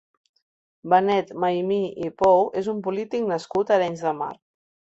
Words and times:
Benet 0.93 1.29
Maimí 1.43 1.77
i 2.07 2.11
Pou 2.23 2.43
és 2.63 2.71
un 2.75 2.83
polític 2.89 3.29
nascut 3.35 3.75
a 3.77 3.81
Arenys 3.81 4.05
de 4.09 4.19
Mar. 4.25 4.35